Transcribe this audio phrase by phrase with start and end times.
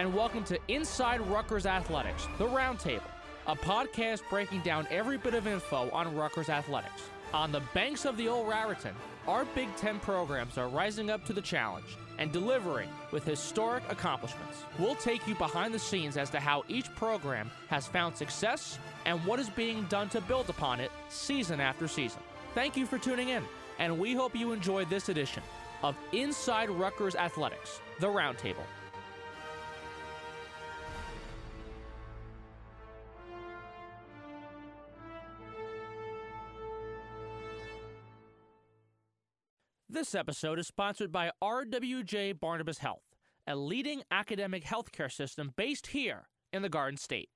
[0.00, 3.02] and welcome to Inside Rutgers Athletics, the Roundtable,
[3.46, 7.02] a podcast breaking down every bit of info on Rutgers athletics.
[7.34, 8.94] On the banks of the old Raritan,
[9.28, 14.64] our Big Ten programs are rising up to the challenge and delivering with historic accomplishments.
[14.78, 19.22] We'll take you behind the scenes as to how each program has found success and
[19.26, 22.22] what is being done to build upon it season after season.
[22.54, 23.42] Thank you for tuning in,
[23.78, 25.42] and we hope you enjoy this edition
[25.82, 28.64] of Inside Rutgers Athletics, the Roundtable.
[39.92, 43.02] This episode is sponsored by RWJ Barnabas Health,
[43.48, 47.28] a leading academic healthcare system based here in the Garden State.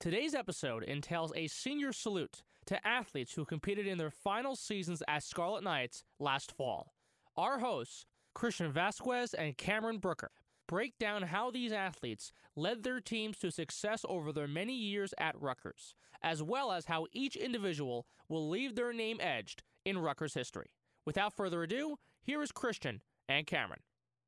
[0.00, 5.24] Today's episode entails a senior salute to athletes who competed in their final seasons as
[5.24, 6.92] Scarlet Knights last fall.
[7.36, 8.04] Our hosts,
[8.34, 10.32] Christian Vasquez and Cameron Brooker,
[10.66, 15.40] break down how these athletes led their teams to success over their many years at
[15.40, 20.72] Rutgers, as well as how each individual will leave their name edged in Rutgers history.
[21.04, 23.80] Without further ado, here is Christian and Cameron.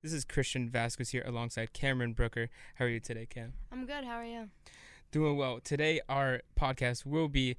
[0.03, 2.49] This is Christian Vasquez here alongside Cameron Brooker.
[2.75, 3.53] How are you today, Cam?
[3.71, 4.05] I'm good.
[4.05, 4.49] How are you?
[5.13, 5.61] Doing well.
[5.61, 7.57] Today, our podcast will be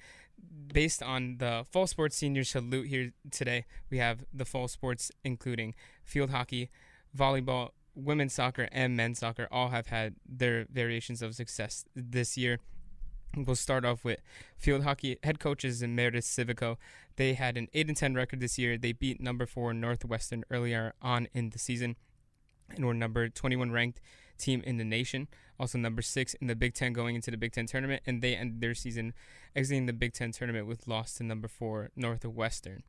[0.68, 3.64] based on the fall sports senior salute here today.
[3.90, 6.70] We have the fall sports, including field hockey,
[7.18, 12.60] volleyball, women's soccer, and men's soccer, all have had their variations of success this year.
[13.36, 14.20] We'll start off with
[14.58, 16.78] field hockey head coaches in Meredith Civico.
[17.18, 18.78] They had an 8 and 10 record this year.
[18.78, 21.98] They beat number 4 Northwestern earlier on in the season
[22.70, 24.00] and were number 21 ranked
[24.38, 25.28] team in the nation.
[25.60, 28.36] Also number 6 in the Big 10 going into the Big 10 tournament and they
[28.36, 29.14] ended their season
[29.56, 32.84] exiting the Big 10 tournament with loss to number 4 Northwestern.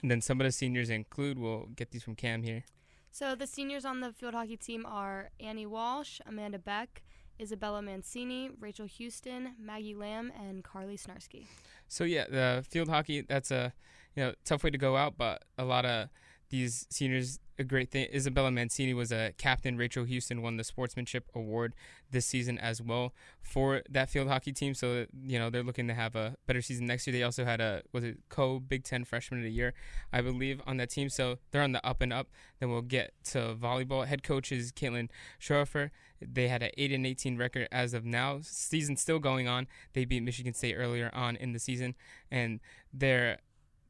[0.00, 2.64] And then some of the seniors include, we'll get these from Cam here.
[3.10, 7.02] So the seniors on the field hockey team are Annie Walsh, Amanda Beck,
[7.42, 11.46] Isabella Mancini, Rachel Houston, Maggie Lamb, and Carly Snarsky.
[11.88, 13.72] So yeah, the field hockey that's a
[14.14, 16.08] you know tough way to go out, but a lot of
[16.52, 18.06] these seniors a great thing.
[18.14, 19.78] Isabella Mancini was a captain.
[19.78, 21.74] Rachel Houston won the sportsmanship award
[22.10, 24.74] this season as well for that field hockey team.
[24.74, 27.12] So you know they're looking to have a better season next year.
[27.12, 29.72] They also had a was it co Big Ten freshman of the year,
[30.12, 31.08] I believe, on that team.
[31.08, 32.28] So they're on the up and up.
[32.60, 34.06] Then we'll get to volleyball.
[34.06, 35.08] Head coach is Caitlin
[35.40, 35.90] Schweihofer.
[36.20, 38.40] They had an 8 and 18 record as of now.
[38.42, 39.66] Season still going on.
[39.92, 41.96] They beat Michigan State earlier on in the season,
[42.30, 42.60] and
[42.92, 43.38] they're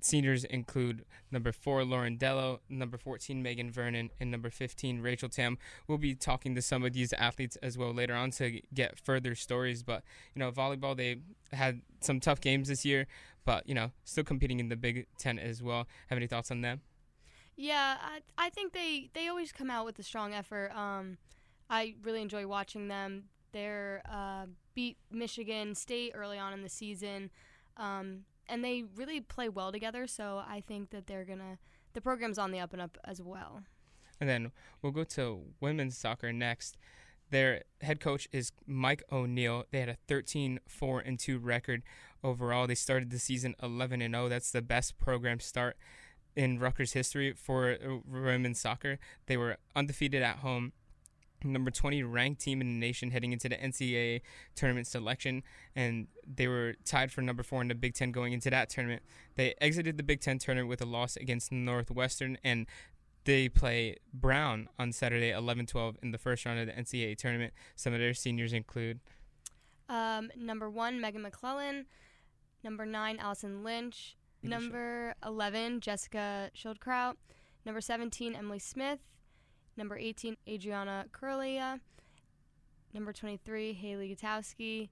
[0.04, 5.58] Seniors include number four, Lauren Dello, number 14, Megan Vernon, and number 15, Rachel Tam.
[5.86, 9.34] We'll be talking to some of these athletes as well later on to get further
[9.34, 9.82] stories.
[9.82, 10.02] But,
[10.34, 11.18] you know, volleyball, they
[11.52, 13.06] had some tough games this year,
[13.44, 15.86] but, you know, still competing in the Big Ten as well.
[16.08, 16.80] Have any thoughts on them?
[17.56, 20.72] Yeah, I, I think they, they always come out with a strong effort.
[20.74, 21.18] Um,
[21.68, 23.24] I really enjoy watching them.
[23.52, 27.30] They're uh, beat Michigan State early on in the season,
[27.76, 30.06] um, and they really play well together.
[30.06, 31.58] So I think that they're gonna
[31.94, 33.62] the program's on the up and up as well.
[34.20, 36.76] And then we'll go to women's soccer next.
[37.30, 39.64] Their head coach is Mike O'Neill.
[39.70, 41.82] They had a 13 4 and 2 record
[42.22, 42.66] overall.
[42.66, 44.28] They started the season 11 and 0.
[44.28, 45.76] That's the best program start
[46.36, 48.98] in Rutgers history for uh, women's soccer.
[49.26, 50.72] They were undefeated at home
[51.44, 54.20] number 20 ranked team in the nation heading into the NCAA
[54.54, 55.42] tournament selection,
[55.74, 59.02] and they were tied for number four in the Big Ten going into that tournament.
[59.36, 62.66] They exited the Big Ten tournament with a loss against Northwestern, and
[63.24, 67.52] they play Brown on Saturday, 11 12, in the first round of the NCAA tournament.
[67.76, 69.00] Some of their seniors include
[69.88, 71.86] um, number one, Megan McClellan,
[72.64, 77.16] number nine, Allison Lynch, number 11, Jessica Schildkraut,
[77.66, 79.00] number 17, Emily Smith,
[79.76, 81.80] number 18, Adriana Curlia,
[82.92, 84.88] number 23, Haley Gutowski,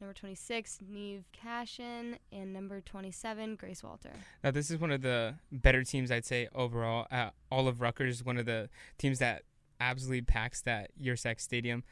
[0.00, 4.12] number 26, Neve Cashin, and number 27, Grace Walter.
[4.42, 7.06] Now, this is one of the better teams, I'd say, overall.
[7.10, 8.68] Uh, all of Rutgers, one of the
[8.98, 9.42] teams that
[9.80, 11.84] absolutely packs that Yurcak Stadium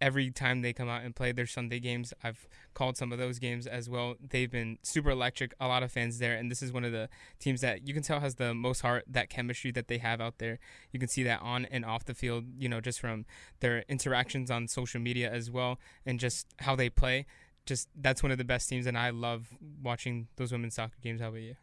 [0.00, 2.12] every time they come out and play their Sunday games.
[2.22, 4.14] I've called some of those games as well.
[4.20, 5.54] They've been super electric.
[5.60, 7.08] A lot of fans there, and this is one of the
[7.38, 9.04] teams that you can tell has the most heart.
[9.06, 10.58] That chemistry that they have out there,
[10.92, 12.44] you can see that on and off the field.
[12.58, 13.24] You know, just from
[13.60, 17.26] their interactions on social media as well, and just how they play.
[17.66, 19.48] Just that's one of the best teams, and I love
[19.82, 21.20] watching those women's soccer games.
[21.20, 21.56] How about you?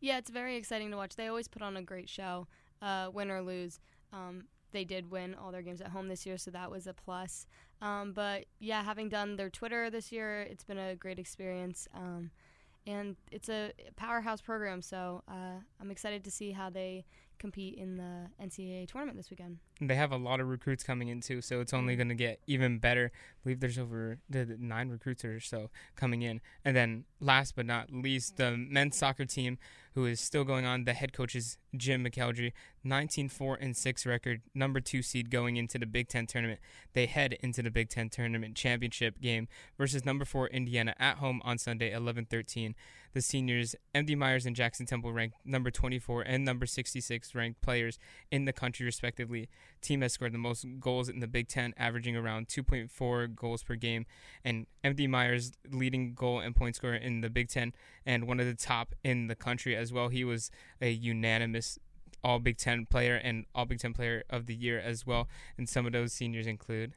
[0.00, 1.16] Yeah, it's very exciting to watch.
[1.16, 2.46] They always put on a great show,
[2.80, 3.80] uh, win or lose.
[4.12, 6.92] Um, they did win all their games at home this year, so that was a
[6.92, 7.46] plus.
[7.80, 11.88] Um, but yeah, having done their Twitter this year, it's been a great experience.
[11.94, 12.30] Um,
[12.86, 17.04] and it's a powerhouse program, so uh, I'm excited to see how they
[17.38, 19.58] compete in the NCAA tournament this weekend.
[19.80, 21.98] They have a lot of recruits coming in too, so it's only Mm-hmm.
[21.98, 23.12] going to get even better.
[23.14, 26.40] I believe there's over the, the nine recruits or so coming in.
[26.64, 29.58] And then last but not least, the men's soccer team,
[29.94, 30.84] who is still going on.
[30.84, 32.52] The head coach is Jim McElderry,
[32.86, 36.60] 19-4 and 6 record, number two seed going into the Big Ten tournament.
[36.92, 41.40] They head into the Big Ten tournament championship game versus number four Indiana at home
[41.44, 42.74] on Sunday, 11-13.
[43.14, 47.98] The seniors, MD Myers and Jackson Temple, ranked number 24 and number 66 ranked players
[48.30, 49.48] in the country, respectively.
[49.80, 53.74] Team has scored the most goals in the Big Ten, averaging around 2.4 goals per
[53.76, 54.06] game.
[54.44, 57.72] And MD Myers, leading goal and point scorer in the Big Ten,
[58.04, 60.08] and one of the top in the country as well.
[60.08, 60.50] He was
[60.80, 61.78] a unanimous
[62.22, 65.28] All Big Ten player and All Big Ten player of the year as well.
[65.56, 66.92] And some of those seniors include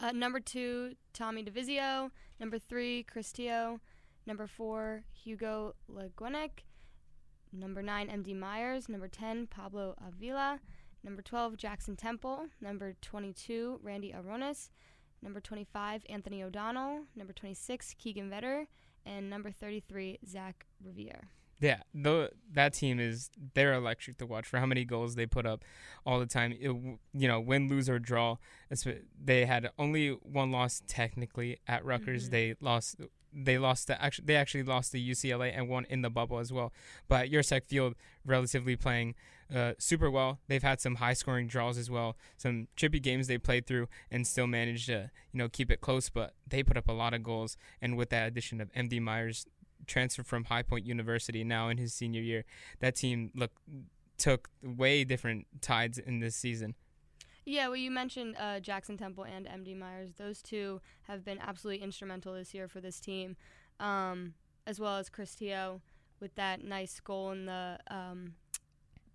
[0.00, 2.10] Uh, number two, Tommy DeVizio.
[2.38, 3.80] Number three, Chris Teo.
[4.28, 6.64] Number four, Hugo Leguenic.
[7.50, 8.86] Number nine, MD Myers.
[8.86, 10.60] Number 10, Pablo Avila.
[11.02, 12.48] Number 12, Jackson Temple.
[12.60, 14.68] Number 22, Randy Aronis.
[15.22, 17.04] Number 25, Anthony O'Donnell.
[17.16, 18.66] Number 26, Keegan Vetter.
[19.06, 21.30] And number 33, Zach Revere.
[21.60, 25.46] Yeah, though that team is they're electric to watch for how many goals they put
[25.46, 25.64] up
[26.06, 26.52] all the time.
[26.52, 26.70] It,
[27.14, 28.36] you know, win, lose or draw.
[29.24, 32.28] They had only one loss technically at Rutgers.
[32.28, 32.30] Mhm.
[32.30, 33.00] They lost.
[33.32, 34.26] They lost the actually.
[34.26, 36.72] They actually lost to UCLA and won in the bubble as well.
[37.08, 37.94] But Yurcak Field
[38.24, 39.14] relatively playing
[39.54, 40.40] uh, super well.
[40.48, 42.16] They've had some high scoring draws as well.
[42.36, 46.08] Some trippy games they played through and still managed to you know keep it close.
[46.08, 47.56] But they put up a lot of goals.
[47.80, 49.46] And with that addition of MD Myers
[49.86, 52.44] transferred from High Point University now in his senior year.
[52.80, 53.52] That team look
[54.18, 56.74] took way different tides in this season.
[57.48, 60.12] Yeah, well, you mentioned uh, Jackson Temple and MD Myers.
[60.18, 63.36] Those two have been absolutely instrumental this year for this team,
[63.80, 64.34] um,
[64.66, 65.80] as well as Chris Teo
[66.20, 68.34] with that nice goal in the um,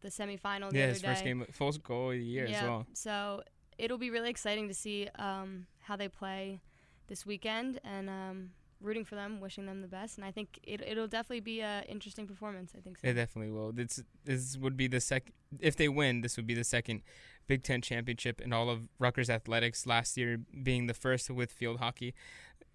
[0.01, 1.07] the semifinal the yeah, other his day.
[1.09, 2.87] first game, full goal of the year yeah, as well.
[2.93, 3.43] So
[3.77, 6.59] it'll be really exciting to see um, how they play
[7.07, 8.49] this weekend, and um,
[8.81, 10.17] rooting for them, wishing them the best.
[10.17, 12.73] And I think it, it'll definitely be an interesting performance.
[12.75, 13.07] I think so.
[13.07, 13.71] It definitely will.
[13.71, 16.21] This this would be the second if they win.
[16.21, 17.03] This would be the second
[17.47, 19.85] Big Ten championship and all of Rutgers athletics.
[19.85, 22.13] Last year being the first with field hockey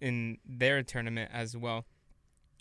[0.01, 1.85] in their tournament as well.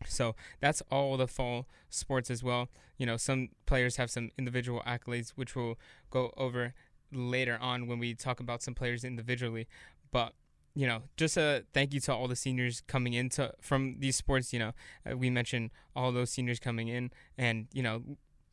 [0.06, 2.68] So that's all the fall sports as well.
[2.98, 5.78] You know, some players have some individual accolades, which we'll
[6.10, 6.74] go over
[7.12, 9.66] later on when we talk about some players individually.
[10.12, 10.34] But
[10.74, 14.52] you know, just a thank you to all the seniors coming into from these sports.
[14.52, 14.72] You know,
[15.10, 18.02] uh, we mentioned all those seniors coming in, and you know,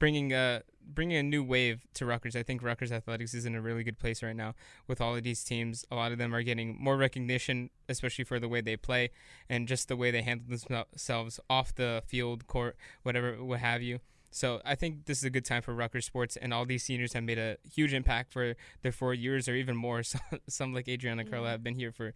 [0.06, 2.36] bringing a bringing a new wave to Rutgers.
[2.36, 4.54] I think Rutgers athletics is in a really good place right now
[4.88, 5.84] with all of these teams.
[5.90, 9.10] A lot of them are getting more recognition, especially for the way they play
[9.50, 13.98] and just the way they handle themselves off the field, court, whatever, what have you.
[14.36, 17.14] So I think this is a good time for Rutgers sports, and all these seniors
[17.14, 20.04] have made a huge impact for their four years or even more.
[20.16, 22.14] Some, some like Adriana Carla have been here for,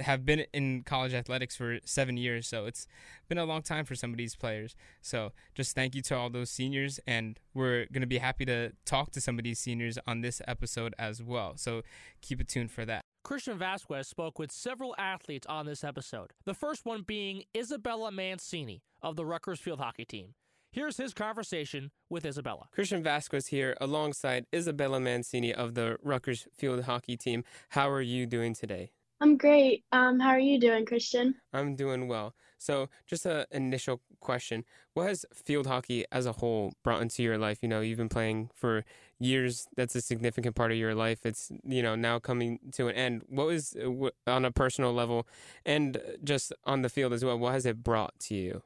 [0.00, 2.48] have been in college athletics for seven years.
[2.48, 2.88] So it's
[3.28, 4.74] been a long time for some of these players.
[5.00, 9.12] So just thank you to all those seniors, and we're gonna be happy to talk
[9.12, 11.52] to some of these seniors on this episode as well.
[11.56, 11.82] So
[12.20, 13.02] keep it tuned for that.
[13.22, 16.32] Christian Vasquez spoke with several athletes on this episode.
[16.44, 20.34] The first one being Isabella Mancini of the Rutgers field hockey team.
[20.74, 22.66] Here's his conversation with Isabella.
[22.72, 27.44] Christian Vasquez here alongside Isabella Mancini of the Rutgers field hockey team.
[27.68, 28.90] How are you doing today?
[29.20, 29.84] I'm great.
[29.92, 31.36] Um, how are you doing, Christian?
[31.52, 32.34] I'm doing well.
[32.58, 34.64] So, just an initial question.
[34.94, 37.58] What has field hockey as a whole brought into your life?
[37.62, 38.84] You know, you've been playing for
[39.20, 39.68] years.
[39.76, 41.24] That's a significant part of your life.
[41.24, 43.22] It's, you know, now coming to an end.
[43.28, 45.28] What was, uh, on a personal level
[45.64, 48.62] and just on the field as well, what has it brought to you?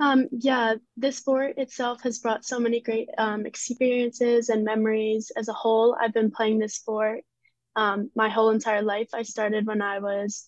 [0.00, 5.48] Um, yeah, this sport itself has brought so many great um, experiences and memories as
[5.48, 5.96] a whole.
[6.00, 7.20] I've been playing this sport
[7.76, 9.08] um, my whole entire life.
[9.14, 10.46] I started when I was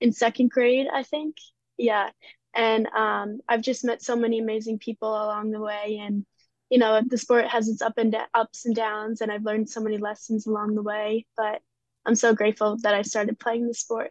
[0.00, 1.36] in second grade, I think.
[1.76, 2.10] Yeah.
[2.54, 6.00] And um, I've just met so many amazing people along the way.
[6.00, 6.24] And,
[6.70, 9.68] you know, the sport has its up and da- ups and downs, and I've learned
[9.68, 11.26] so many lessons along the way.
[11.36, 11.60] But
[12.06, 14.10] I'm so grateful that I started playing the sport.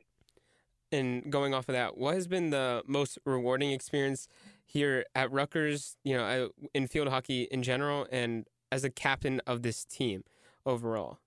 [0.91, 4.27] And going off of that, what has been the most rewarding experience
[4.75, 9.61] here at Rutgers, you know, in field hockey in general and as a captain of
[9.61, 10.25] this team
[10.65, 11.19] overall?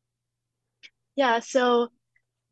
[1.17, 1.89] Yeah, so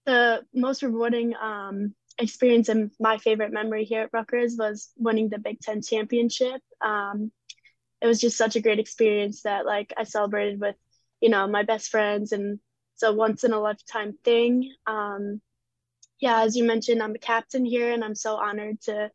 [0.06, 5.38] the most rewarding um, experience and my favorite memory here at Rutgers was winning the
[5.38, 6.62] Big Ten championship.
[6.82, 7.30] Um,
[8.00, 10.76] it was just such a great experience that like I celebrated with,
[11.20, 12.58] you know, my best friends and
[12.94, 14.72] it's a once in a lifetime thing.
[14.86, 15.42] Um,
[16.20, 19.10] yeah, as you mentioned, I'm a captain here and I'm so honored to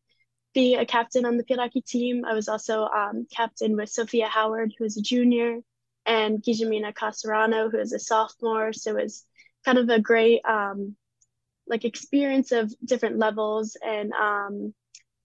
[0.53, 2.25] be a captain on the hockey team.
[2.25, 5.60] I was also um, captain with Sophia Howard, who is a junior,
[6.05, 8.74] and Gijamina Casarano, who is a sophomore.
[8.74, 9.25] So it was
[9.63, 10.96] kind of a great um,
[11.67, 14.74] like experience of different levels and um,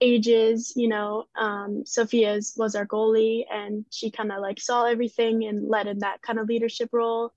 [0.00, 0.72] ages.
[0.76, 5.68] You know, um, Sophia's was our goalie, and she kind of like saw everything and
[5.68, 7.32] led in that kind of leadership role.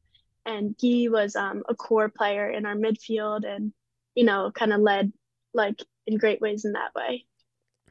[0.45, 3.73] And Guy was um, a core player in our midfield, and
[4.15, 5.11] you know, kind of led
[5.53, 7.25] like in great ways in that way.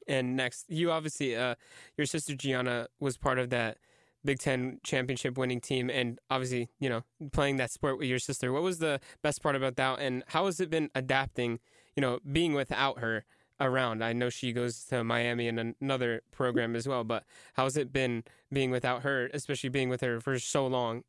[0.09, 1.55] And next, you obviously, uh,
[1.97, 3.79] your sister Gianna was part of that
[4.25, 8.53] Big Ten championship winning team, and obviously, you know, playing that sport with your sister.
[8.53, 11.61] What was the best part about that, and how has it been adapting?
[11.95, 13.25] You know, being without her
[13.61, 14.03] around.
[14.05, 17.25] I know she goes to Miami in another program as well, but
[17.55, 21.03] how's it been being without her, especially being with her for so long?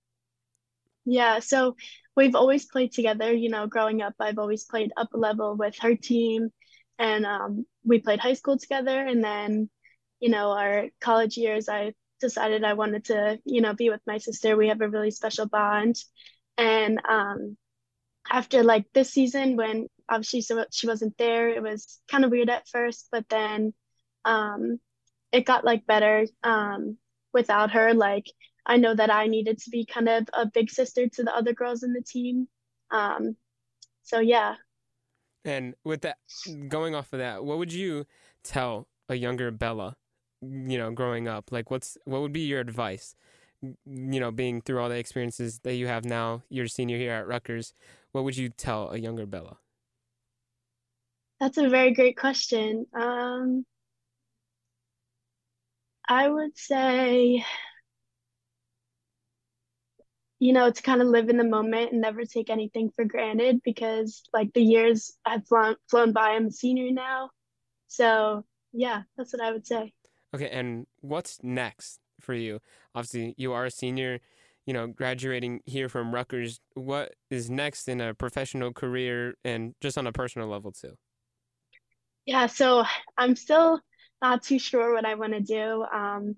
[1.06, 1.76] Yeah, so
[2.16, 3.34] we've always played together.
[3.34, 6.52] You know, growing up, I've always played up a level with her team
[7.00, 9.00] and um, we played high school together.
[9.00, 9.70] And then
[10.20, 14.18] you know our college years i decided i wanted to you know be with my
[14.18, 14.58] sister.
[14.58, 15.96] We have a really special bond.
[16.58, 17.58] And um,
[18.30, 22.50] after like this season when obviously so she wasn't there it was kind of weird
[22.50, 23.08] at first.
[23.12, 23.74] But then
[24.26, 24.80] um,
[25.32, 26.98] it got like better um,
[27.34, 27.94] without her.
[27.94, 28.26] Like
[28.66, 31.54] i know that i needed to be kind of a big sister to the other
[31.54, 32.48] girls in the team.
[32.92, 33.38] Um,
[34.04, 34.56] so yeah
[35.50, 36.18] and with that,
[36.68, 38.06] going off of that, what would you
[38.44, 39.98] tell a younger Bella,
[40.42, 41.52] you know, growing up?
[41.52, 43.16] Like, what's what would be your advice?
[43.62, 47.28] You know, being through all the experiences that you have now, you're senior here at
[47.28, 47.74] Rutgers.
[48.12, 49.58] What would you tell a younger Bella?
[51.40, 52.86] That's a very great question.
[52.94, 53.66] Um,
[56.08, 57.44] I would say
[60.40, 63.62] you know, to kind of live in the moment and never take anything for granted
[63.64, 66.30] because like the years have flown, flown by.
[66.30, 67.30] I'm a senior now.
[67.88, 69.94] So yeah, that's what I would say.
[70.34, 70.50] Okay.
[70.50, 72.60] And what's next for you?
[72.96, 74.20] Obviously, you are a senior,
[74.66, 76.62] you know, graduating here from Rutgers.
[76.74, 80.94] What is next in a professional career and just on a personal level too?
[82.26, 82.46] Yeah.
[82.46, 82.86] So
[83.18, 83.82] I'm still
[84.22, 85.84] not too sure what I want to do.
[85.84, 86.36] Um,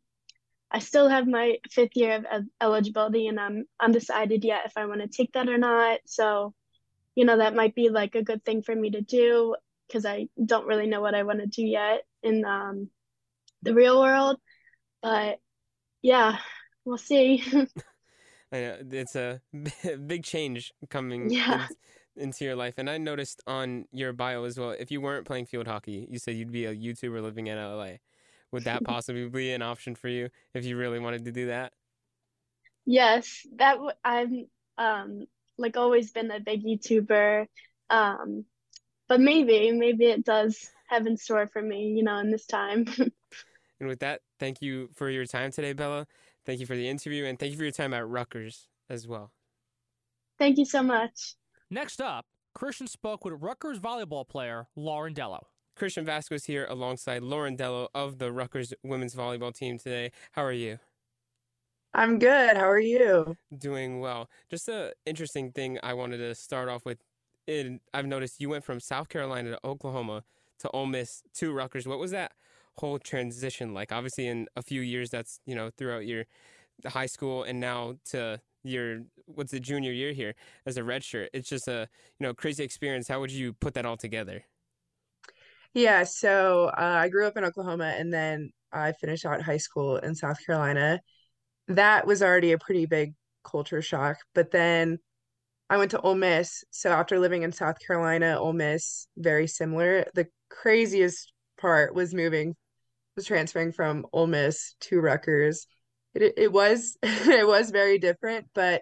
[0.71, 5.01] I still have my fifth year of eligibility and I'm undecided yet if I want
[5.01, 5.99] to take that or not.
[6.05, 6.53] So,
[7.13, 9.55] you know, that might be like a good thing for me to do
[9.87, 12.89] because I don't really know what I want to do yet in um,
[13.61, 14.37] the real world.
[15.01, 15.39] But
[16.01, 16.37] yeah,
[16.85, 17.43] we'll see.
[18.53, 19.41] I know it's a
[20.05, 21.67] big change coming yeah.
[22.15, 22.75] in, into your life.
[22.77, 26.17] And I noticed on your bio as well, if you weren't playing field hockey, you
[26.17, 27.95] said you'd be a YouTuber living in LA.
[28.51, 31.73] Would that possibly be an option for you if you really wanted to do that?
[32.85, 35.25] Yes, that w- I'm um
[35.57, 37.47] like always been a big YouTuber.
[37.89, 38.45] Um,
[39.07, 42.85] but maybe maybe it does have in store for me, you know, in this time.
[43.79, 46.05] And with that, thank you for your time today, Bella.
[46.45, 49.31] Thank you for the interview, and thank you for your time at Rutgers as well.
[50.37, 51.33] Thank you so much.
[51.71, 55.47] Next up, Christian spoke with Rutgers volleyball player Lauren Dello.
[55.75, 60.11] Christian Vasquez here alongside Lauren Dello of the Rutgers women's volleyball team today.
[60.33, 60.79] How are you?
[61.93, 62.55] I'm good.
[62.55, 63.35] How are you?
[63.57, 64.29] Doing well.
[64.49, 66.99] Just an interesting thing I wanted to start off with.
[67.47, 70.23] In, I've noticed you went from South Carolina to Oklahoma
[70.59, 71.87] to Ole Miss to Rutgers.
[71.87, 72.31] What was that
[72.77, 73.91] whole transition like?
[73.91, 76.25] Obviously, in a few years, that's you know throughout your
[76.85, 80.35] high school and now to your what's the junior year here
[80.65, 81.27] as a redshirt.
[81.33, 83.07] It's just a you know crazy experience.
[83.07, 84.45] How would you put that all together?
[85.73, 89.97] Yeah, so uh, I grew up in Oklahoma and then I finished out high school
[89.97, 90.99] in South Carolina.
[91.67, 93.13] That was already a pretty big
[93.43, 94.17] culture shock.
[94.35, 94.99] But then
[95.69, 96.63] I went to Ole Miss.
[96.71, 100.05] So after living in South Carolina, Ole Miss, very similar.
[100.13, 102.55] The craziest part was moving,
[103.15, 105.67] was transferring from Ole Miss to Rutgers.
[106.13, 108.81] It, it was it was very different, but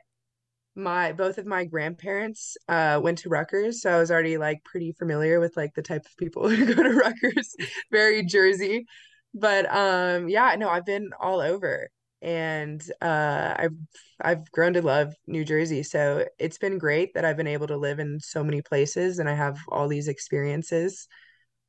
[0.79, 4.93] my both of my grandparents uh went to Rutgers, so I was already like pretty
[4.93, 7.55] familiar with like the type of people who go to Rutgers,
[7.91, 8.85] very Jersey.
[9.33, 11.89] But um yeah, no, I've been all over
[12.21, 13.75] and uh I've
[14.21, 15.83] I've grown to love New Jersey.
[15.83, 19.29] So it's been great that I've been able to live in so many places and
[19.29, 21.07] I have all these experiences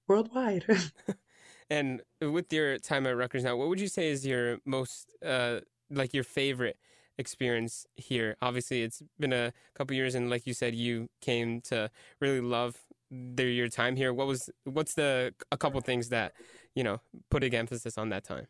[0.09, 0.65] worldwide.
[1.71, 5.61] and with your time at Rutgers now, what would you say is your most uh
[5.91, 6.77] like your favorite
[7.21, 8.37] experience here.
[8.43, 12.77] Obviously, it's been a couple years, and like you said, you came to really love
[13.11, 14.13] the, your time here.
[14.13, 16.33] What was what's the a couple things that
[16.75, 17.01] you know
[17.31, 18.47] put a emphasis on that time?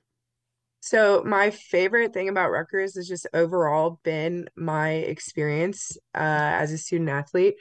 [0.81, 6.79] So my favorite thing about Rutgers has just overall been my experience uh, as a
[6.79, 7.57] student athlete.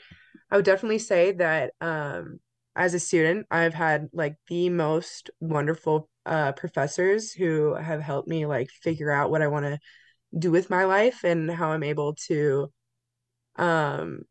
[0.49, 2.39] I would definitely say that um,
[2.75, 8.45] as a student, I've had like the most wonderful uh, professors who have helped me
[8.45, 9.79] like figure out what I want to
[10.37, 12.71] do with my life and how I'm able to
[13.57, 14.21] um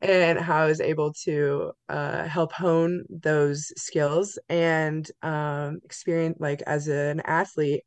[0.00, 6.62] and how I was able to uh help hone those skills and um experience like
[6.62, 7.82] as an athlete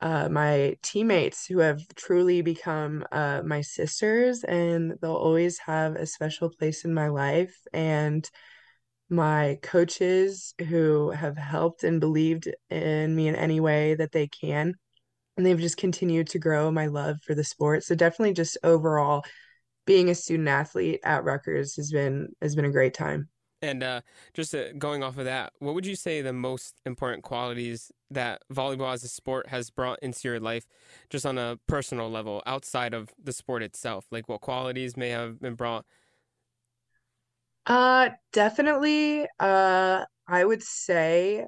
[0.00, 6.06] uh my teammates who have truly become uh my sisters and they'll always have a
[6.06, 8.30] special place in my life and
[9.08, 14.74] my coaches who have helped and believed in me in any way that they can
[15.36, 17.84] and they've just continued to grow my love for the sport.
[17.84, 19.24] So definitely just overall
[19.86, 23.28] being a student athlete at Rutgers has been has been a great time.
[23.62, 24.02] And uh,
[24.34, 28.42] just uh, going off of that, what would you say the most important qualities that
[28.52, 30.66] volleyball as a sport has brought into your life,
[31.08, 34.06] just on a personal level, outside of the sport itself?
[34.10, 35.86] Like what qualities may have been brought?
[37.64, 39.26] Uh, definitely.
[39.40, 41.46] Uh, I would say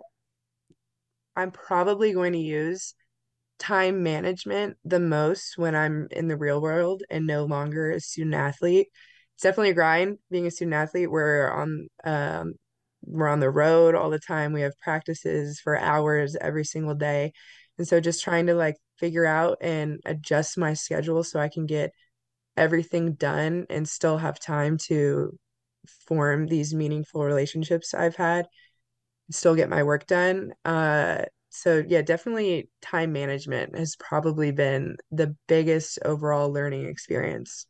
[1.37, 2.95] I'm probably going to use
[3.59, 8.35] time management the most when I'm in the real world and no longer a student
[8.35, 8.89] athlete.
[9.35, 11.11] It's definitely a grind being a student athlete.
[11.11, 12.55] We're on um
[13.05, 14.53] we're on the road all the time.
[14.53, 17.33] We have practices for hours every single day.
[17.79, 21.67] And so just trying to like figure out and adjust my schedule so I can
[21.67, 21.93] get
[22.57, 25.39] everything done and still have time to
[26.07, 28.47] form these meaningful relationships I've had,
[29.31, 30.53] still get my work done.
[30.65, 31.25] Uh
[31.59, 37.67] so yeah, definitely time management has probably been the biggest overall learning experience.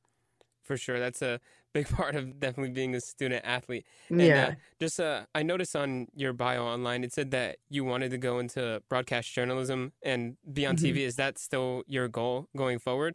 [0.63, 1.41] For sure, that's a
[1.73, 3.87] big part of definitely being a student athlete.
[4.11, 4.49] And, yeah.
[4.49, 8.19] Uh, just uh, I noticed on your bio online it said that you wanted to
[8.19, 10.99] go into broadcast journalism and be on mm-hmm.
[10.99, 10.99] TV.
[10.99, 13.15] Is that still your goal going forward?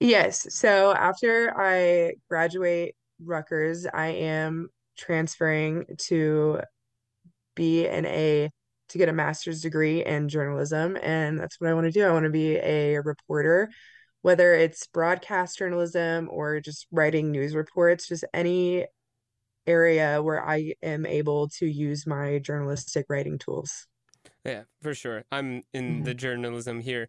[0.00, 0.46] Yes.
[0.50, 6.60] So after I graduate Rutgers, I am transferring to
[7.54, 8.50] be in a
[8.90, 10.96] to get a master's degree in journalism.
[11.02, 12.04] And that's what I want to do.
[12.04, 13.70] I want to be a reporter,
[14.22, 18.86] whether it's broadcast journalism or just writing news reports, just any
[19.66, 23.86] area where I am able to use my journalistic writing tools.
[24.44, 25.24] Yeah, for sure.
[25.32, 26.04] I'm in mm-hmm.
[26.04, 27.08] the journalism here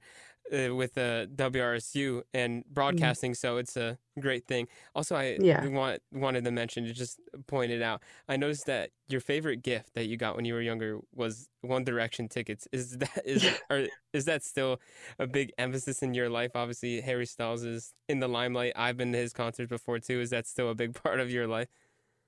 [0.54, 2.74] uh, with the uh, WRSU and mm-hmm.
[2.74, 3.48] broadcasting, mm-hmm.
[3.48, 4.68] so it's a great thing.
[4.94, 5.66] Also, I yeah.
[5.68, 8.02] want, wanted to mention to just point it out.
[8.30, 11.84] I noticed that your favorite gift that you got when you were younger was One
[11.84, 12.68] Direction tickets.
[12.72, 14.80] Is that is or is that still
[15.20, 16.52] a big emphasis in your life?
[16.56, 18.74] Obviously, Harry Styles is in the limelight.
[18.76, 20.22] I've been to his concerts before too.
[20.22, 21.70] Is that still a big part of your life?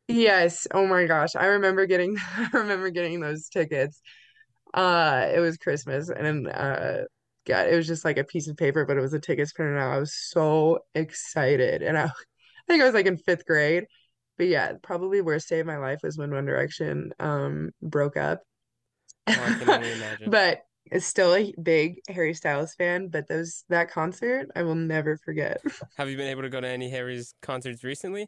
[0.07, 0.67] Yes.
[0.73, 4.01] Oh my gosh, I remember getting I remember getting those tickets.
[4.73, 7.03] Uh, it was Christmas, and uh
[7.47, 9.77] God, it was just like a piece of paper, but it was a tickets printed
[9.77, 9.93] out.
[9.93, 11.81] I was so excited.
[11.81, 12.09] And I, I
[12.67, 13.85] think I was like in fifth grade.
[14.37, 18.43] But yeah, probably worst day of my life was when One Direction um broke up.
[19.27, 19.81] Oh,
[20.27, 25.17] but is still a big Harry Styles fan, but those that concert I will never
[25.17, 25.59] forget.
[25.97, 28.27] Have you been able to go to any Harry's concerts recently?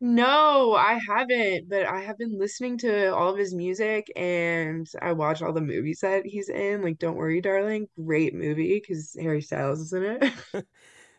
[0.00, 5.10] No, I haven't, but I have been listening to all of his music and I
[5.12, 6.82] watch all the movies that he's in.
[6.82, 10.32] Like Don't Worry, Darling, great movie because Harry Styles is in it.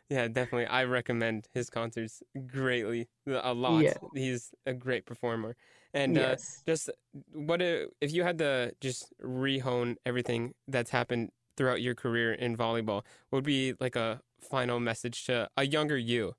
[0.09, 0.67] Yeah, definitely.
[0.67, 3.85] I recommend his concerts greatly, a lot.
[3.85, 3.97] Yeah.
[4.13, 5.55] He's a great performer.
[5.93, 6.63] And uh, Yes.
[6.65, 6.89] just
[7.33, 12.57] what i- if you had to just rehone everything that's happened throughout your career in
[12.57, 13.03] volleyball?
[13.29, 16.35] What would be like a final message to a younger you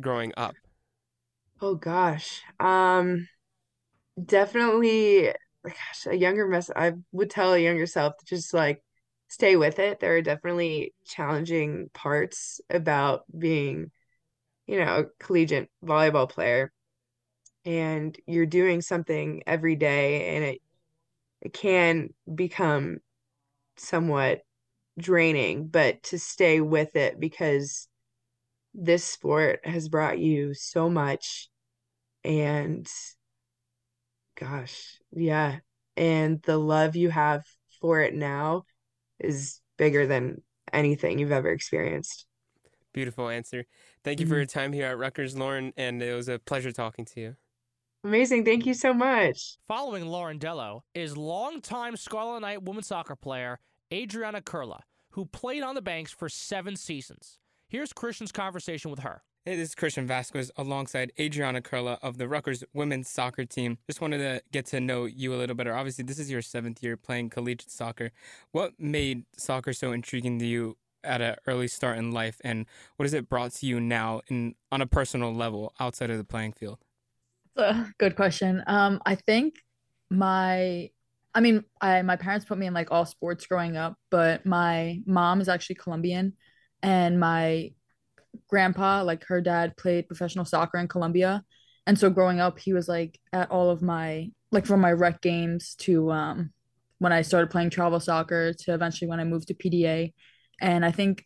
[0.00, 0.56] growing up?
[1.60, 2.42] Oh gosh.
[2.58, 3.28] Um
[4.24, 5.32] definitely
[5.64, 8.82] gosh, a younger mess I would tell a younger self to just like
[9.28, 10.00] stay with it.
[10.00, 13.90] There are definitely challenging parts about being,
[14.68, 16.72] you know, a collegiate volleyball player.
[17.64, 20.62] And you're doing something every day and it
[21.42, 23.00] it can become
[23.78, 24.42] somewhat
[24.98, 27.88] draining, but to stay with it because
[28.74, 31.49] this sport has brought you so much
[32.24, 32.86] and
[34.38, 35.58] gosh, yeah.
[35.96, 37.44] And the love you have
[37.80, 38.64] for it now
[39.18, 42.26] is bigger than anything you've ever experienced.
[42.92, 43.64] Beautiful answer.
[44.02, 44.58] Thank you for your mm-hmm.
[44.58, 47.36] time here at Rutgers, Lauren, and it was a pleasure talking to you.
[48.02, 48.44] Amazing.
[48.44, 49.58] Thank you so much.
[49.68, 53.60] Following Lauren Dello is longtime Scarlet Knight women's soccer player
[53.92, 54.80] Adriana Kurla,
[55.10, 57.38] who played on the banks for seven seasons.
[57.68, 59.22] Here's Christian's conversation with her.
[59.46, 63.78] Hey, this is Christian Vasquez alongside Adriana Curla of the Rutgers women's soccer team.
[63.88, 65.74] Just wanted to get to know you a little better.
[65.74, 68.10] Obviously, this is your seventh year playing collegiate soccer.
[68.52, 73.04] What made soccer so intriguing to you at an early start in life, and what
[73.04, 76.52] has it brought to you now in on a personal level outside of the playing
[76.52, 76.78] field?
[77.56, 78.62] That's a good question.
[78.66, 79.54] Um, I think
[80.10, 80.90] my,
[81.34, 85.00] I mean, I my parents put me in like all sports growing up, but my
[85.06, 86.34] mom is actually Colombian,
[86.82, 87.70] and my
[88.48, 91.42] grandpa, like her dad, played professional soccer in Colombia,
[91.86, 95.20] and so growing up, he was like at all of my like from my rec
[95.20, 96.50] games to um
[96.98, 100.12] when I started playing travel soccer to eventually when I moved to PDA,
[100.60, 101.24] and I think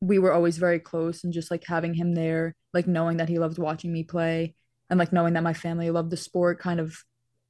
[0.00, 3.38] we were always very close and just like having him there, like knowing that he
[3.38, 4.54] loved watching me play
[4.88, 6.96] and like knowing that my family loved the sport kind of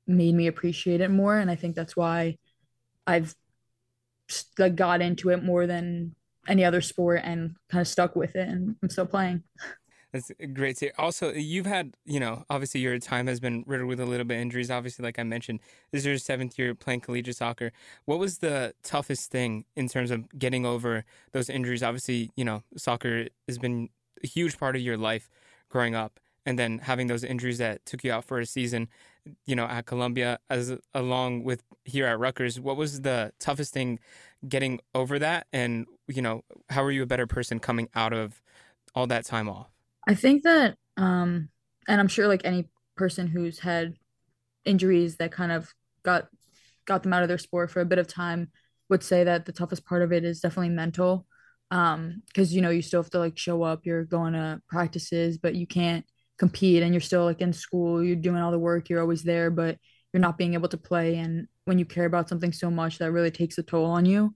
[0.07, 1.39] made me appreciate it more.
[1.39, 2.37] And i think that's why
[3.07, 3.35] i've
[4.59, 6.15] like got into it more than
[6.51, 9.43] any other sport and kind of stuck with it and i'm still playing
[10.13, 10.95] That's great to hear.
[10.99, 14.35] Also, you've had, you know, obviously your time has been riddled with a little bit
[14.35, 14.71] of injuries.
[14.71, 15.61] Obviously, like I mentioned,
[15.93, 17.71] this is your seventh year playing collegiate soccer.
[18.07, 21.83] What was the toughest thing in terms of getting over those injuries?
[21.83, 23.89] Obviously, you know, soccer has been
[24.25, 25.31] a huge part of your life
[25.69, 28.89] growing up, and then having those injuries that took you out for a season,
[29.47, 32.61] you know, at Columbia, as along with here at Rutgers.
[32.61, 33.99] What was the toughest thing
[34.49, 35.47] getting over that?
[35.53, 38.41] And, you know, how are you a better person coming out of
[38.95, 39.69] all that time off?
[40.07, 41.49] i think that um
[41.89, 43.95] and i'm sure like any person who's had
[44.65, 46.29] injuries that kind of got
[46.87, 48.49] got them out of their sport for a bit of time
[48.89, 51.27] would say that the toughest part of it is definitely mental
[51.71, 55.39] um because you know you still have to like show up you're going to practices
[55.39, 56.05] but you can't
[56.41, 59.51] compete and you're still like in school you're doing all the work you're always there
[59.51, 59.77] but
[60.11, 63.13] you're not being able to play and when you care about something so much that
[63.13, 64.35] really takes a toll on you.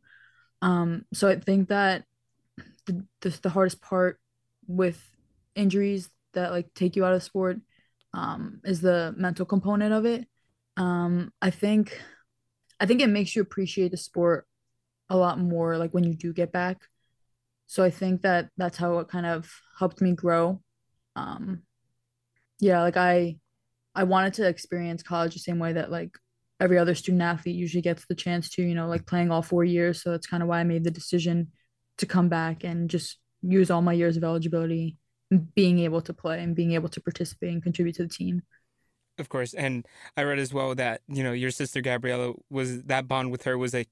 [0.61, 2.05] Um so i think that
[2.85, 4.21] the the, the hardest part
[4.67, 5.03] with
[5.55, 7.57] injuries that like take you out of sport
[8.13, 10.29] um is the mental component of it.
[10.77, 11.99] Um i think
[12.79, 14.47] i think it makes you appreciate the sport
[15.09, 16.83] a lot more like when you do get back.
[17.67, 20.61] So i think that that's how it kind of helped me grow.
[21.17, 21.63] Um
[22.61, 23.37] yeah like i
[23.95, 26.11] i wanted to experience college the same way that like
[26.61, 29.65] every other student athlete usually gets the chance to you know like playing all four
[29.65, 31.49] years so that's kind of why i made the decision
[31.99, 34.97] to come back and just use all my years of eligibility
[35.55, 38.43] being able to play and being able to participate and contribute to the team
[39.19, 39.87] Of course, and
[40.17, 43.57] I read as well that you know your sister Gabriella was that bond with her
[43.57, 43.87] was a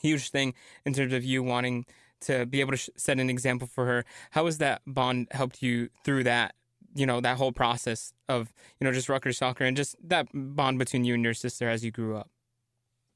[0.00, 0.54] huge thing
[0.86, 1.84] in terms of you wanting
[2.22, 4.04] to be able to set an example for her.
[4.30, 6.54] How has that bond helped you through that?
[6.94, 10.78] You know that whole process of you know just Rutgers soccer and just that bond
[10.78, 12.30] between you and your sister as you grew up.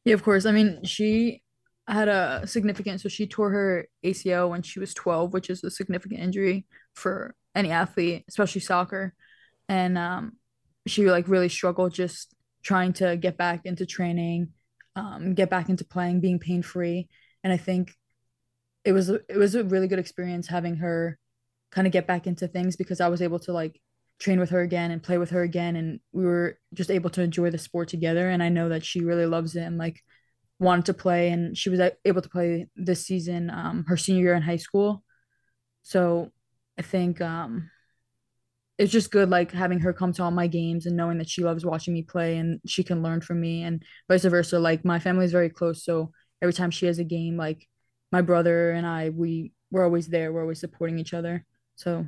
[0.05, 0.47] Yeah, of course.
[0.47, 1.43] I mean, she
[1.89, 5.71] had a significant, so she tore her ACL when she was 12, which is a
[5.71, 9.15] significant injury for any athlete, especially soccer.
[9.69, 10.33] And um,
[10.87, 14.49] she like really struggled just trying to get back into training,
[14.95, 17.09] um, get back into playing, being pain free.
[17.45, 17.93] And I think
[18.85, 21.19] it was it was a really good experience having her
[21.71, 23.81] kind of get back into things because I was able to like
[24.19, 27.23] train with her again and play with her again and we were just able to
[27.23, 30.03] enjoy the sport together and I know that she really loves it and like
[30.59, 34.35] wanted to play, and she was able to play this season, um, her senior year
[34.35, 35.03] in high school.
[35.83, 36.31] So
[36.79, 37.71] I think um,
[38.79, 41.45] it's just good, like having her come to all my games and knowing that she
[41.45, 44.59] loves watching me play and she can learn from me, and vice versa.
[44.59, 47.67] Like my family is very close, so every time she has a game, like
[48.13, 50.33] my brother and I, we we're always there.
[50.33, 51.45] We're always supporting each other.
[51.77, 52.07] So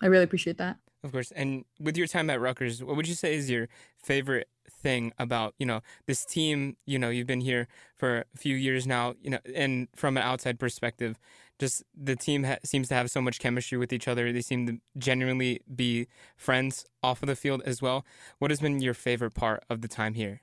[0.00, 0.76] I really appreciate that.
[1.04, 1.32] Of course.
[1.32, 3.68] And with your time at Rutgers, what would you say is your
[4.04, 8.54] favorite thing about, you know, this team, you know, you've been here for a few
[8.54, 11.18] years now, you know, and from an outside perspective,
[11.58, 14.32] just the team ha- seems to have so much chemistry with each other.
[14.32, 18.04] They seem to genuinely be friends off of the field as well.
[18.38, 20.42] What has been your favorite part of the time here?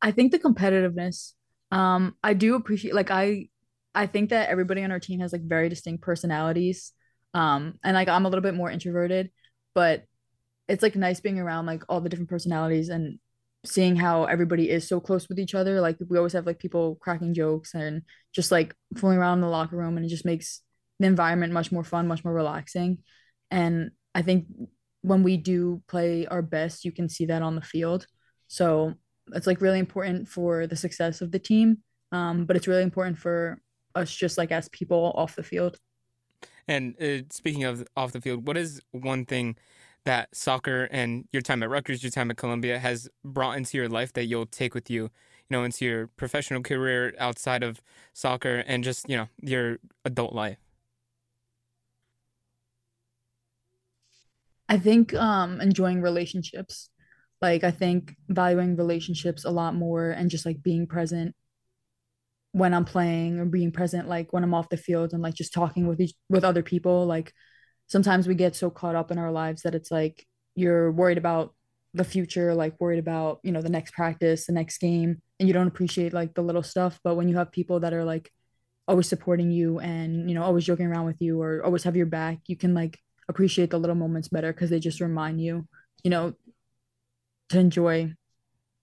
[0.00, 1.34] I think the competitiveness.
[1.70, 3.48] Um, I do appreciate like I
[3.96, 6.92] I think that everybody on our team has like very distinct personalities.
[7.32, 9.30] Um, and like I'm a little bit more introverted,
[9.74, 10.04] but
[10.68, 13.18] it's like nice being around like all the different personalities and
[13.64, 15.80] seeing how everybody is so close with each other.
[15.80, 18.02] Like we always have like people cracking jokes and
[18.34, 20.60] just like fooling around in the locker room and it just makes
[21.00, 22.98] the environment much more fun, much more relaxing.
[23.50, 24.46] And I think
[25.00, 28.06] when we do play our best, you can see that on the field.
[28.48, 28.94] So
[29.32, 31.78] it's like really important for the success of the team.
[32.12, 33.58] Um, but it's really important for
[33.96, 35.78] us just like as people off the field.
[36.68, 39.56] And uh, speaking of off the field, what is one thing
[40.04, 43.88] that soccer and your time at Rutgers, your time at Columbia has brought into your
[43.88, 45.10] life that you'll take with you, you
[45.50, 47.80] know, into your professional career outside of
[48.12, 50.58] soccer and just, you know, your adult life?
[54.68, 56.90] I think um enjoying relationships.
[57.40, 61.34] Like I think valuing relationships a lot more and just like being present
[62.56, 65.52] when I'm playing or being present like when I'm off the field and like just
[65.52, 67.30] talking with each with other people like
[67.86, 71.54] sometimes we get so caught up in our lives that it's like you're worried about
[71.92, 75.52] the future like worried about you know the next practice the next game and you
[75.52, 76.98] don't appreciate like the little stuff.
[77.04, 78.32] But when you have people that are like
[78.88, 82.06] always supporting you and you know always joking around with you or always have your
[82.06, 85.66] back you can like appreciate the little moments better because they just remind you
[86.04, 86.32] you know
[87.50, 88.10] to enjoy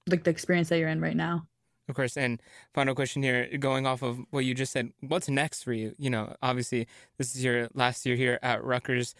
[0.07, 1.47] like the experience that you're in right now
[1.89, 2.17] of course.
[2.17, 2.41] And
[2.73, 5.93] final question here, going off of what you just said, what's next for you?
[5.97, 9.15] You know, obviously, this is your last year here at Rutgers.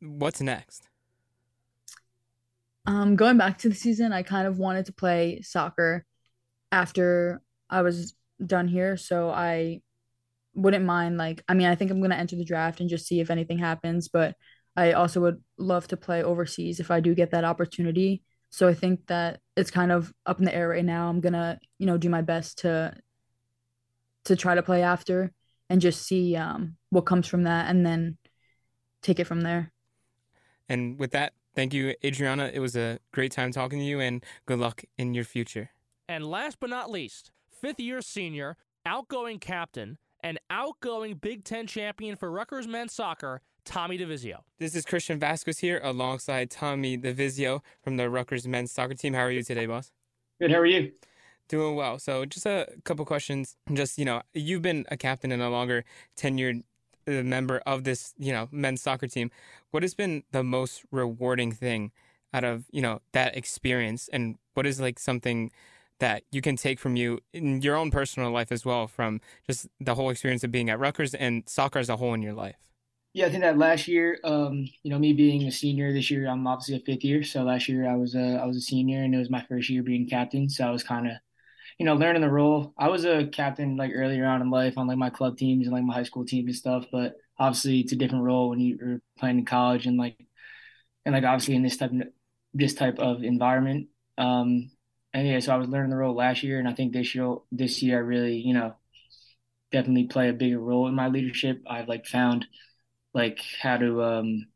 [0.00, 0.88] What's next?
[2.86, 6.04] Um, going back to the season, I kind of wanted to play soccer
[6.70, 8.96] after I was done here.
[8.96, 9.80] So I
[10.54, 13.06] wouldn't mind, like, I mean, I think I'm going to enter the draft and just
[13.06, 14.08] see if anything happens.
[14.08, 14.36] But
[14.76, 18.22] I also would love to play overseas if I do get that opportunity.
[18.50, 21.08] So I think that it's kind of up in the air right now.
[21.08, 22.94] I'm gonna, you know, do my best to
[24.24, 25.32] to try to play after
[25.68, 28.16] and just see um, what comes from that, and then
[29.02, 29.72] take it from there.
[30.68, 32.50] And with that, thank you, Adriana.
[32.52, 35.70] It was a great time talking to you, and good luck in your future.
[36.08, 42.16] And last but not least, fifth year senior, outgoing captain, and outgoing Big Ten champion
[42.16, 44.38] for Rutgers men's soccer, Tommy DeVizio.
[44.58, 49.12] This is Christian Vasquez here alongside Tommy DeVizio from the Rutgers men's soccer team.
[49.12, 49.90] How are you today, boss?
[50.40, 50.52] Good.
[50.52, 50.92] How are you?
[51.48, 51.98] Doing well.
[51.98, 53.56] So, just a couple questions.
[53.72, 55.84] Just, you know, you've been a captain and a longer
[56.16, 56.62] tenured
[57.08, 59.30] uh, member of this, you know, men's soccer team.
[59.72, 61.90] What has been the most rewarding thing
[62.32, 64.08] out of, you know, that experience?
[64.12, 65.50] And what is like something
[65.98, 69.66] that you can take from you in your own personal life as well from just
[69.80, 72.56] the whole experience of being at Rutgers and soccer as a whole in your life?
[73.16, 76.28] Yeah, I think that last year, um, you know, me being a senior this year,
[76.28, 77.22] I'm obviously a fifth year.
[77.22, 79.70] So last year I was a I was a senior, and it was my first
[79.70, 80.50] year being captain.
[80.50, 81.14] So I was kind of,
[81.78, 82.74] you know, learning the role.
[82.78, 85.74] I was a captain like earlier on in life on like my club teams and
[85.74, 86.86] like my high school teams and stuff.
[86.92, 90.18] But obviously, it's a different role when you're playing in college and like,
[91.04, 92.02] and like obviously in this type of,
[92.54, 93.88] this type of environment.
[94.18, 94.70] Um,
[95.14, 97.36] and yeah, so I was learning the role last year, and I think this year
[97.52, 98.74] this year I really, you know,
[99.72, 101.62] definitely play a bigger role in my leadership.
[101.68, 102.46] I've like found
[103.16, 104.46] like how to um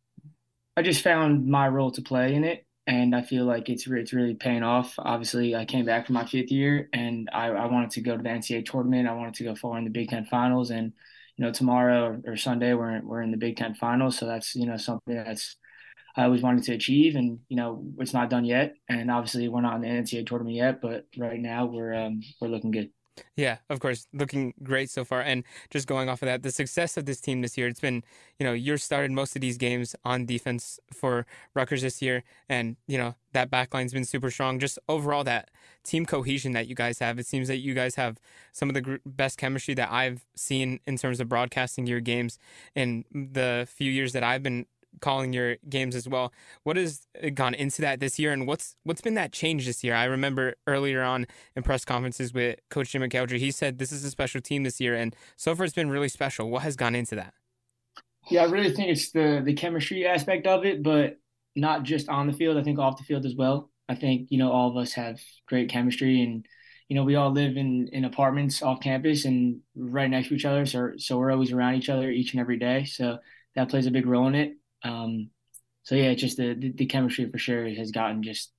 [0.76, 4.12] I just found my role to play in it and I feel like it's it's
[4.12, 4.94] really paying off.
[4.98, 8.22] Obviously, I came back from my fifth year, and I, I wanted to go to
[8.22, 9.08] the NCAA tournament.
[9.08, 10.92] I wanted to go far in the Big Ten finals, and
[11.36, 14.18] you know tomorrow or, or Sunday we're we're in the Big Ten finals.
[14.18, 15.56] So that's you know something that's
[16.16, 18.74] I always wanted to achieve, and you know it's not done yet.
[18.88, 22.48] And obviously, we're not in the NCAA tournament yet, but right now we're um, we're
[22.48, 22.90] looking good.
[23.36, 25.20] Yeah, of course, looking great so far.
[25.20, 28.02] And just going off of that, the success of this team this year, it's been,
[28.38, 32.22] you know, you're started most of these games on defense for Rutgers this year.
[32.48, 34.58] And, you know, that backline's been super strong.
[34.58, 35.50] Just overall, that
[35.84, 38.18] team cohesion that you guys have, it seems that you guys have
[38.52, 42.38] some of the gr- best chemistry that I've seen in terms of broadcasting your games
[42.74, 44.66] in the few years that I've been
[45.00, 46.32] calling your games as well.
[46.62, 49.94] What has gone into that this year, and what's what's been that change this year?
[49.94, 54.04] I remember earlier on in press conferences with Coach Jim McElderry, he said this is
[54.04, 56.50] a special team this year, and so far it's been really special.
[56.50, 57.34] What has gone into that?
[58.30, 61.18] Yeah, I really think it's the the chemistry aspect of it, but
[61.56, 62.56] not just on the field.
[62.56, 63.70] I think off the field as well.
[63.88, 66.46] I think you know all of us have great chemistry, and
[66.88, 70.44] you know we all live in in apartments off campus and right next to each
[70.44, 70.66] other.
[70.66, 72.84] So so we're always around each other each and every day.
[72.84, 73.18] So
[73.56, 74.56] that plays a big role in it.
[74.82, 75.30] Um,
[75.82, 78.52] so yeah, just the, the, the chemistry for sure has gotten just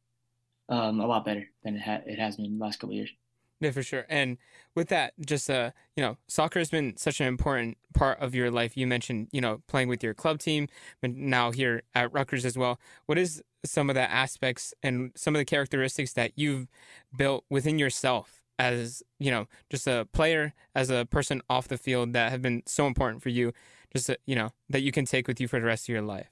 [0.69, 3.11] um, a lot better than it, ha- it has been the last couple years.
[3.59, 4.05] Yeah, for sure.
[4.09, 4.37] And
[4.73, 8.49] with that, just uh, you know, soccer has been such an important part of your
[8.49, 8.75] life.
[8.75, 10.67] You mentioned, you know, playing with your club team,
[10.99, 12.79] but now here at Rutgers as well.
[13.05, 16.67] What is some of the aspects and some of the characteristics that you've
[17.15, 22.13] built within yourself as, you know, just a player, as a person off the field
[22.13, 23.53] that have been so important for you,
[23.91, 26.01] just uh, you know, that you can take with you for the rest of your
[26.01, 26.27] life?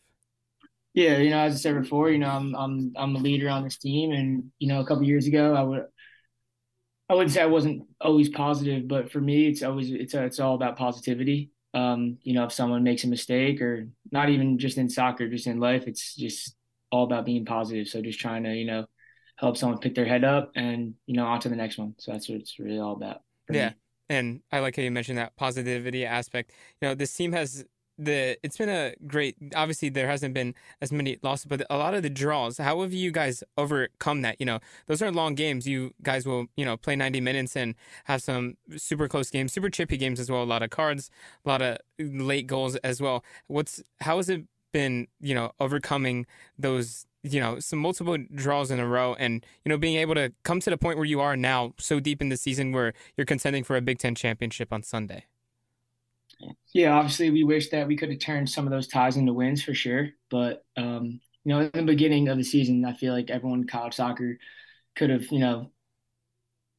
[0.93, 3.63] Yeah, you know, as I said before, you know, I'm I'm I'm a leader on
[3.63, 5.85] this team, and you know, a couple years ago, I would
[7.09, 10.55] I wouldn't say I wasn't always positive, but for me, it's always it's it's all
[10.55, 11.51] about positivity.
[11.73, 15.47] Um, you know, if someone makes a mistake, or not even just in soccer, just
[15.47, 16.55] in life, it's just
[16.91, 17.87] all about being positive.
[17.87, 18.85] So just trying to you know
[19.37, 21.95] help someone pick their head up and you know on to the next one.
[21.97, 23.21] So that's what it's really all about.
[23.49, 23.69] Yeah.
[23.69, 23.75] Me.
[24.09, 26.51] And I like how you mentioned that positivity aspect.
[26.81, 27.65] You know, this team has
[27.99, 31.93] the it's been a great obviously there hasn't been as many losses but a lot
[31.93, 34.37] of the draws how have you guys overcome that?
[34.39, 35.67] You know those are long games.
[35.67, 39.69] You guys will you know play 90 minutes and have some super close games super
[39.69, 40.41] chippy games as well.
[40.41, 41.11] A lot of cards
[41.45, 43.23] a lot of late goals as well.
[43.47, 46.25] What's how has it been you know overcoming
[46.57, 50.31] those you know some multiple draws in a row and you know being able to
[50.43, 53.25] come to the point where you are now so deep in the season where you're
[53.25, 55.25] contending for a big 10 championship on sunday
[56.73, 59.63] yeah, obviously we wish that we could have turned some of those ties into wins
[59.63, 60.09] for sure.
[60.29, 63.67] But um, you know, in the beginning of the season, I feel like everyone in
[63.67, 64.37] college soccer
[64.95, 65.71] could have, you know,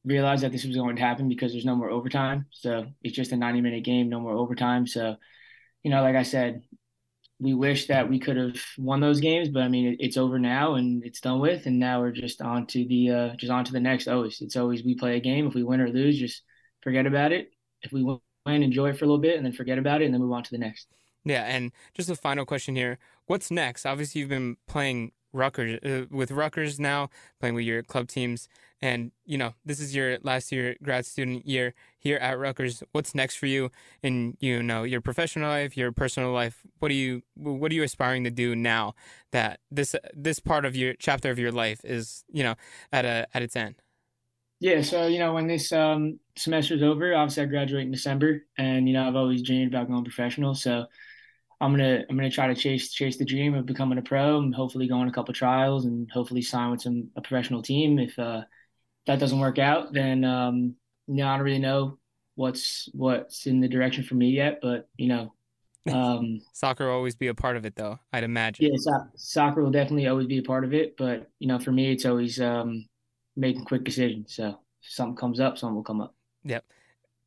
[0.03, 2.45] realized that this was going to happen because there's no more overtime.
[2.51, 4.87] So it's just a 90 minute game, no more overtime.
[4.87, 5.17] So,
[5.83, 6.63] you know, like I said,
[7.41, 10.75] we wish that we could have won those games, but I mean, it's over now
[10.75, 13.71] and it's done with, and now we're just on to the uh, just on to
[13.71, 14.07] the next.
[14.07, 15.47] Always, it's always we play a game.
[15.47, 16.43] If we win or lose, just
[16.81, 17.51] forget about it.
[17.81, 20.13] If we win enjoy it for a little bit and then forget about it and
[20.13, 20.87] then move on to the next.
[21.25, 22.99] Yeah, and just a final question here.
[23.25, 23.85] What's next?
[23.85, 28.49] Obviously, you've been playing Rutgers uh, with Rutgers now, playing with your club teams,
[28.81, 32.83] and you know this is your last year grad student year here at Rutgers.
[32.91, 33.71] What's next for you
[34.03, 36.61] in you know your professional life, your personal life?
[36.79, 38.95] What are you what are you aspiring to do now
[39.31, 42.55] that this this part of your chapter of your life is you know
[42.91, 43.75] at a at its end?
[44.61, 48.43] Yeah, so you know when this um, semester is over, obviously I graduate in December,
[48.59, 50.53] and you know I've always dreamed about going professional.
[50.53, 50.85] So
[51.61, 54.53] I'm gonna I'm gonna try to chase chase the dream of becoming a pro and
[54.53, 57.99] hopefully go on a couple trials and hopefully sign with some a professional team.
[57.99, 58.41] If uh,
[59.05, 60.75] that doesn't work out, then um,
[61.07, 61.99] you know I don't really know
[62.33, 64.57] what's what's in the direction for me yet.
[64.59, 65.33] But you know,
[65.91, 67.99] um, soccer will always be a part of it, though.
[68.11, 68.65] I'd imagine.
[68.65, 70.97] Yeah, so- soccer will definitely always be a part of it.
[70.97, 72.87] But you know, for me, it's always um,
[73.35, 74.35] making quick decisions.
[74.35, 76.15] So if something comes up, something will come up.
[76.43, 76.65] Yep.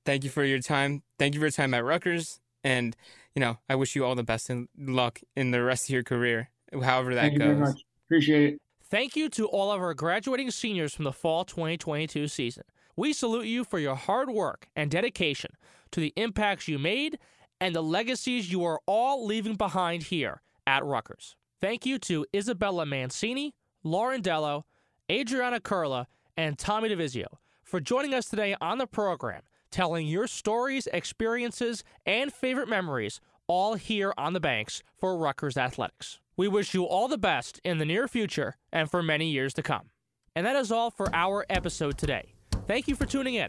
[0.04, 1.02] Thank you for your time.
[1.18, 2.40] Thank you for your time at Rutgers.
[2.62, 2.96] And,
[3.34, 6.02] you know, I wish you all the best and luck in the rest of your
[6.02, 7.46] career, however that Thank you goes.
[7.48, 7.84] very much.
[8.06, 8.60] Appreciate it.
[8.82, 12.64] Thank you to all of our graduating seniors from the fall 2022 season.
[12.96, 15.50] We salute you for your hard work and dedication
[15.90, 17.18] to the impacts you made
[17.60, 21.34] and the legacies you are all leaving behind here at Rutgers.
[21.60, 24.64] Thank you to Isabella Mancini, Lauren Dello,
[25.10, 27.26] Adriana Curla, and Tommy DeVizio
[27.62, 29.42] for joining us today on the program,
[29.74, 36.20] telling your stories, experiences, and favorite memories all here on the banks for Rutgers Athletics.
[36.36, 39.64] We wish you all the best in the near future and for many years to
[39.64, 39.90] come.
[40.36, 42.34] And that is all for our episode today.
[42.68, 43.48] Thank you for tuning in,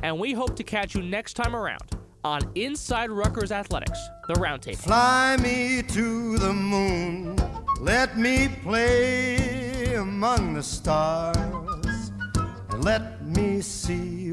[0.00, 1.90] and we hope to catch you next time around
[2.22, 4.78] on Inside Rutgers Athletics, the Roundtable.
[4.78, 7.36] Fly me to the moon,
[7.80, 12.12] let me play among the stars,
[12.70, 14.23] and let me see